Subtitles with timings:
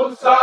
[0.00, 0.39] موسا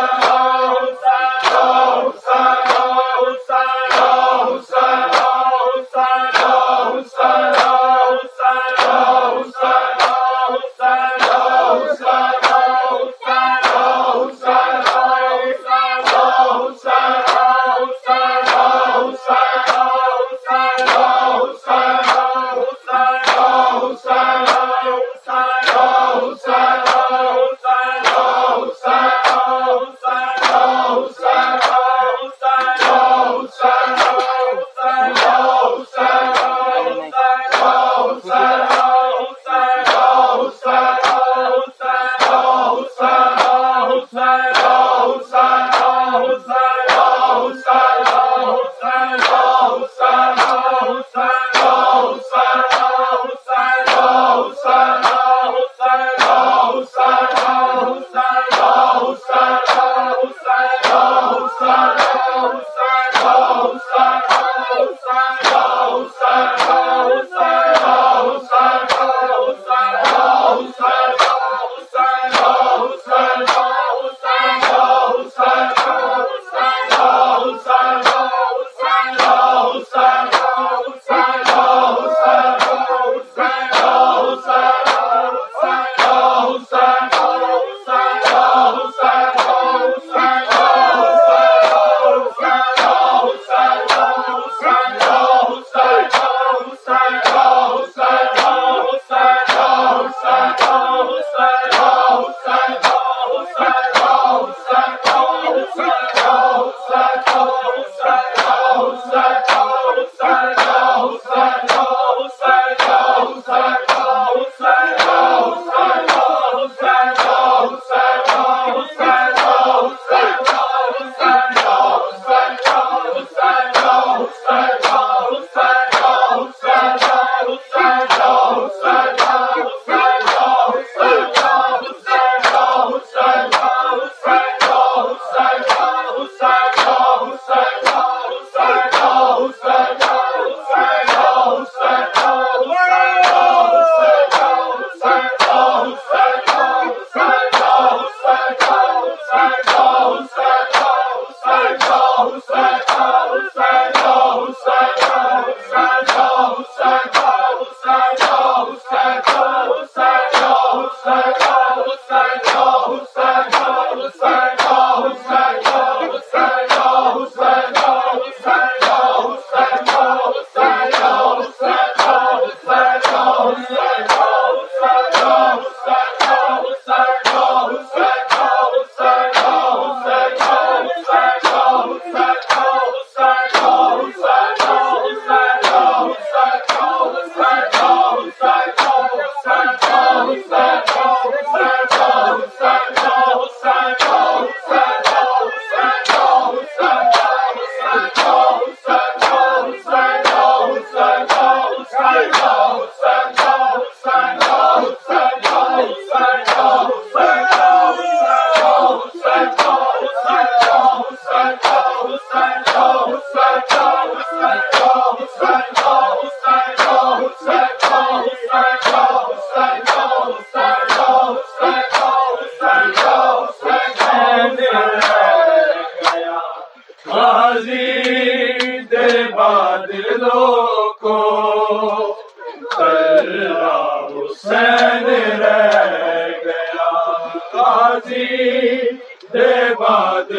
[239.34, 240.32] دے باد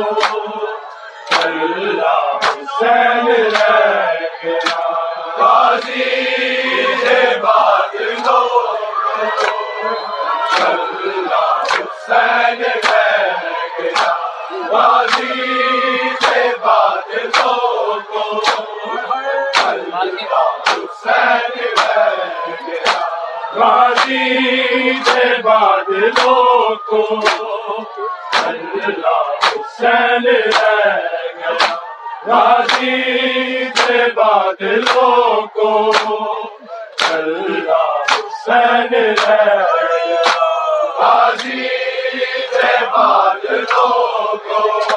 [1.29, 4.81] چلا حسین رہ گیا
[34.15, 35.71] بادلوں کو
[37.07, 40.61] اللہ حسین رہ گیا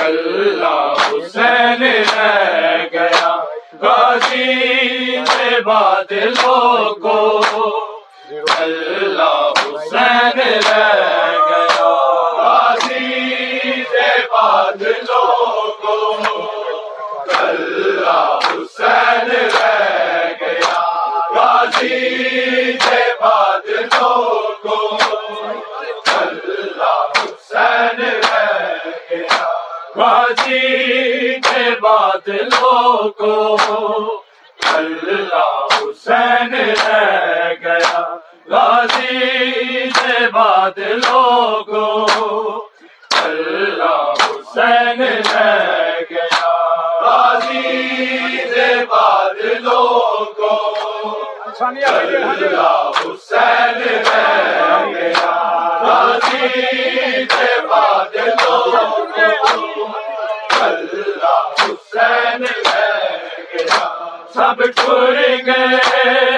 [0.00, 3.36] اللہ حسین رہ گیا۔
[3.80, 5.16] غازی
[5.64, 7.40] بادلوں کو
[64.34, 66.33] سب ٹور گئے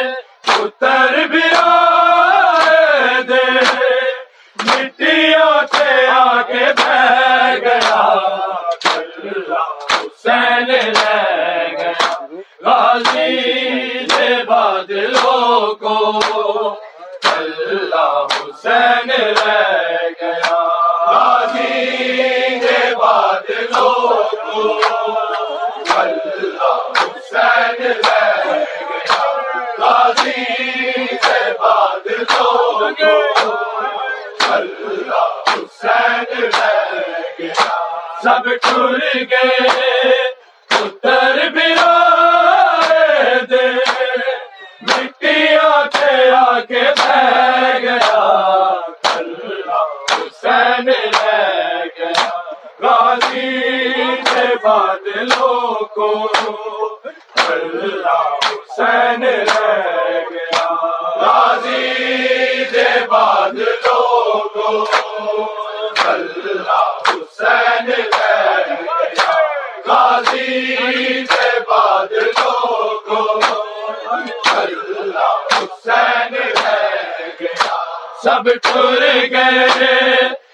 [54.66, 56.28] بادلوں کو
[57.48, 60.74] اللہ حسین رہ گیا۔
[61.16, 64.84] راضی دے بادلوں کو
[66.04, 69.36] اللہ حسین رہ گیا۔
[69.86, 73.40] غازی دے بادلوں کو
[74.46, 77.76] اللہ حسین رہ گیا۔
[78.22, 80.45] سب چھوڑ گئے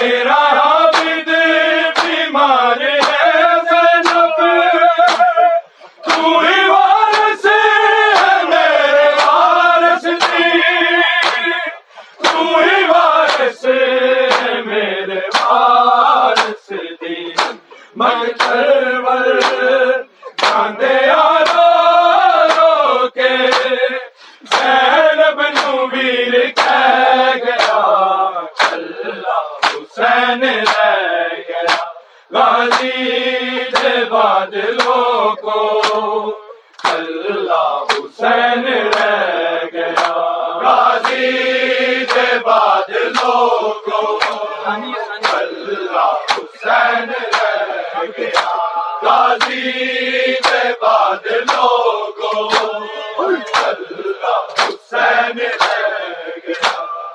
[0.00, 0.79] تیرا راہ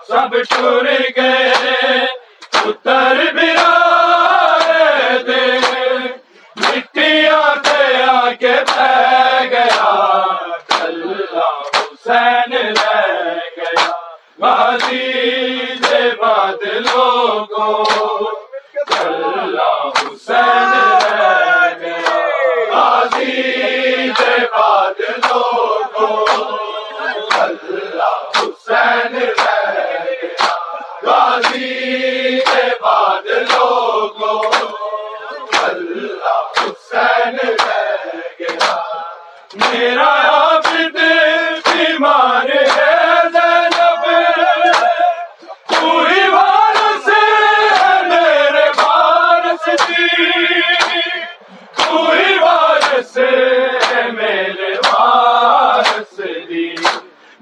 [0.07, 0.85] سب ٹر
[1.17, 2.05] گئے
[2.65, 3.54] اتر بھی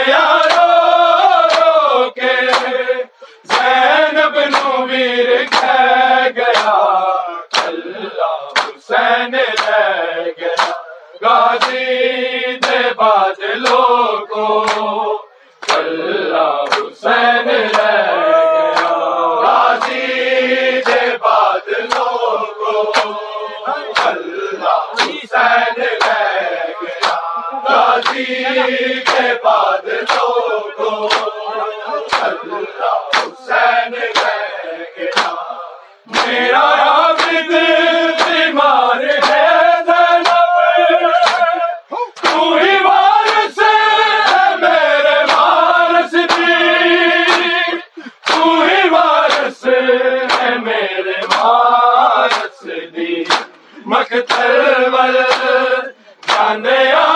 [56.38, 57.15] نیا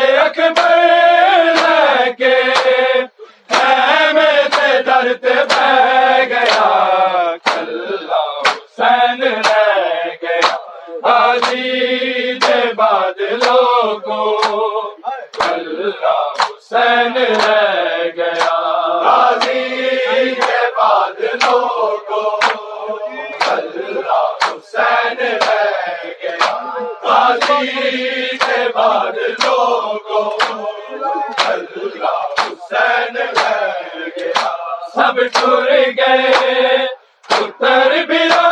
[0.00, 0.61] اکبر
[28.38, 29.12] سے بار
[29.44, 30.30] لوگوں
[34.94, 36.76] سب ٹر گئے
[37.30, 38.51] اتر بلا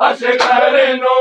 [0.00, 1.16] اشکر نو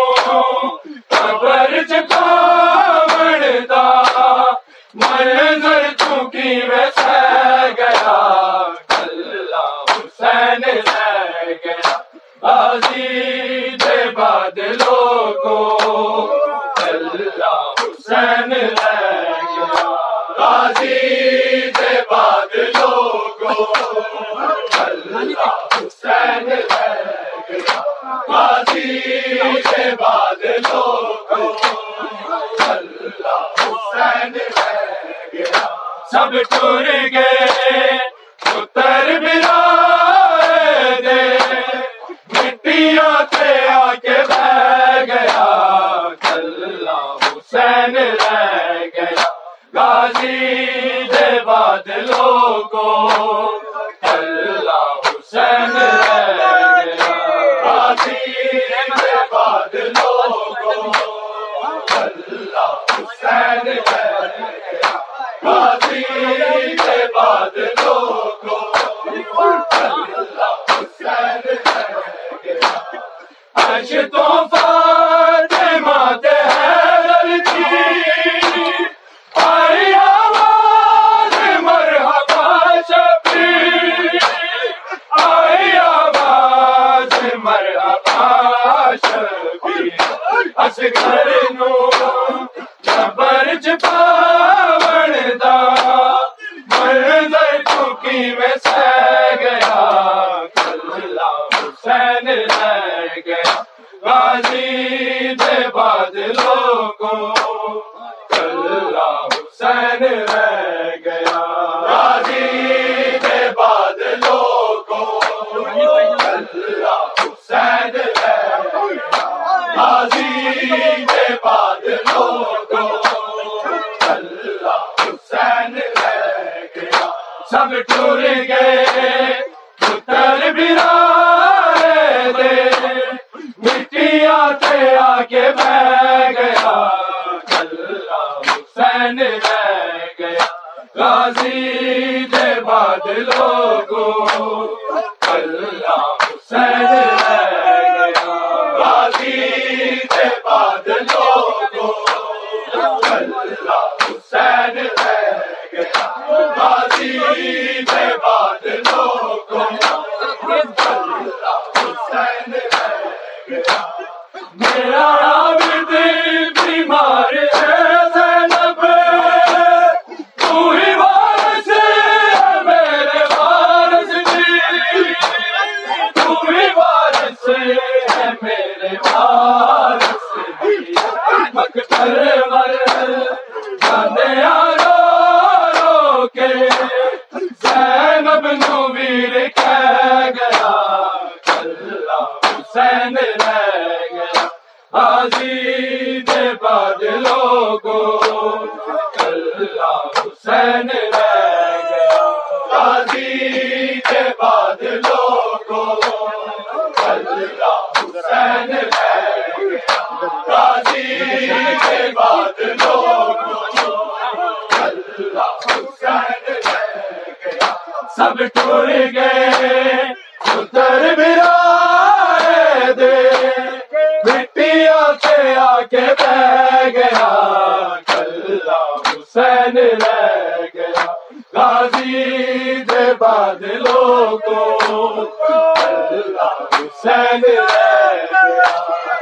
[127.51, 129.42] سب ٹور گئے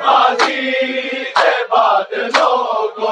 [0.08, 1.24] حسین
[1.70, 2.56] بادلوں
[2.96, 3.12] کو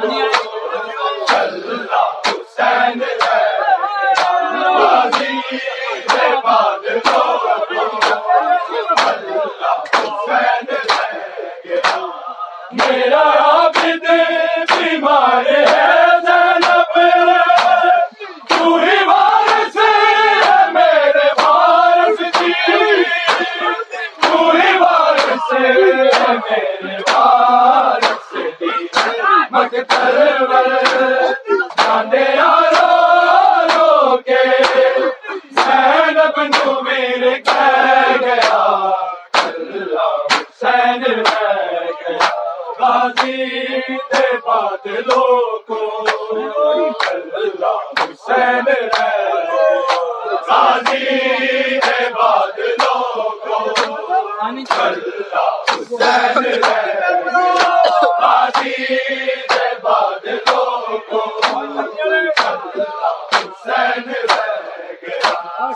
[0.00, 0.47] Thank you.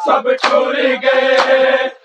[0.05, 2.02] سب ٹر گئے۔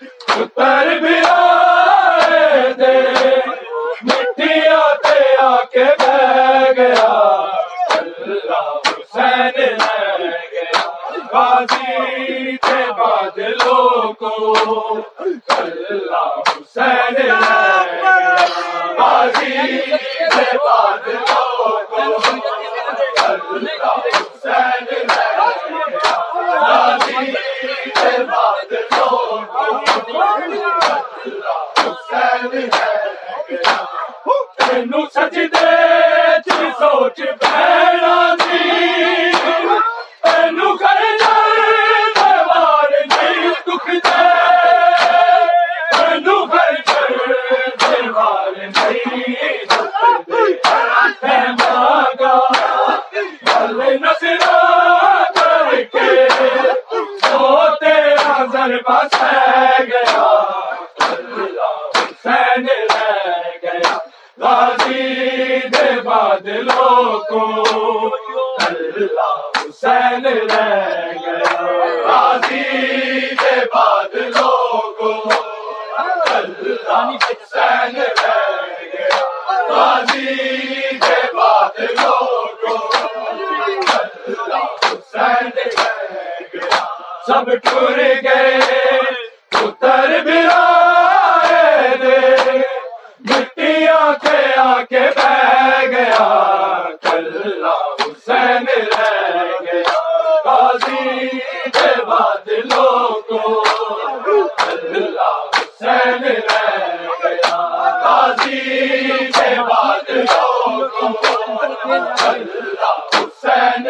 [113.12, 113.82] حسین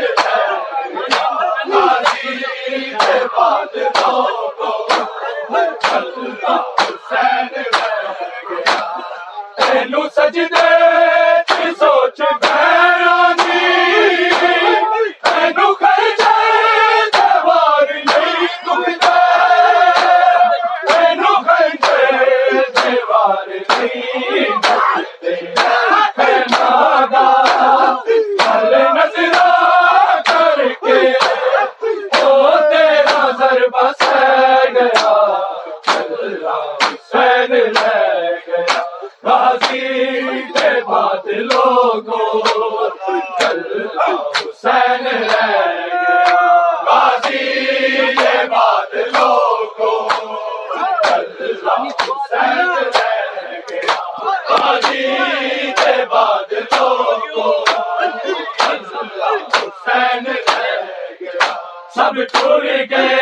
[62.09, 63.17] سب ٹور گئے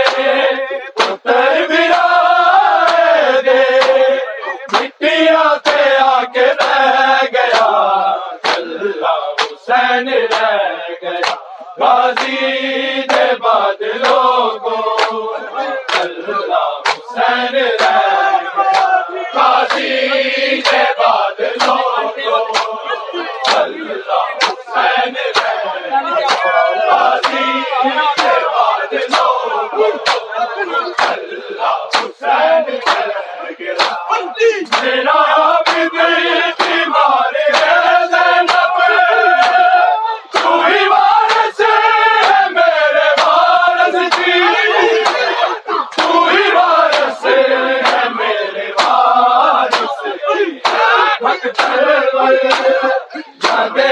[0.94, 2.05] پتر میرا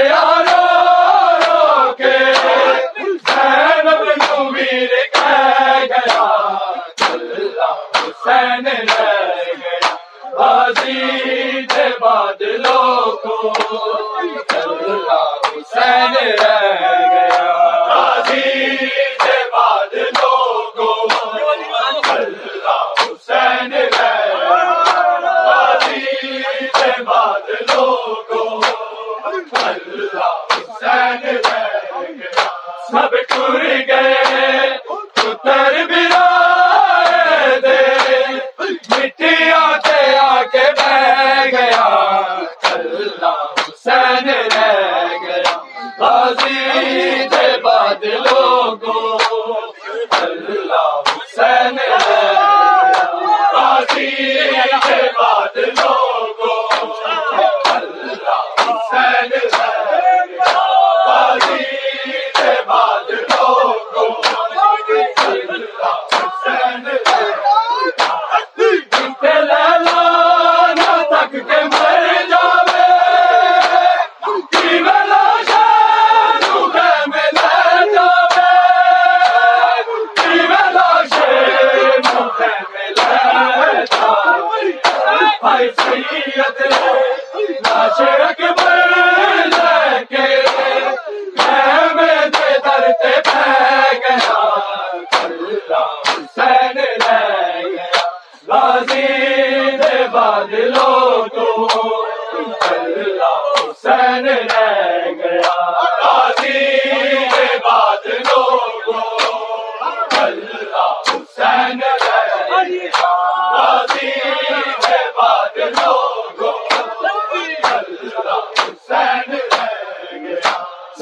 [0.07, 0.54] جاگے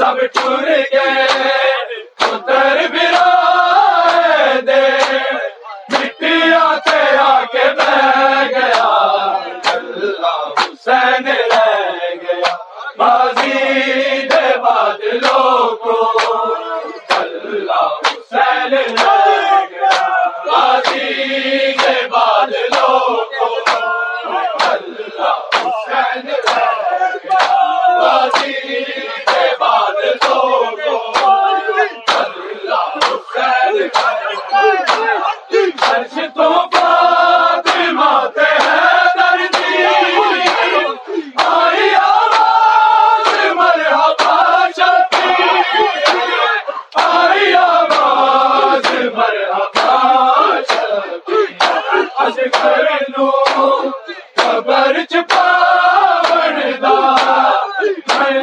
[0.04, 1.73] سب ٹر گئے۔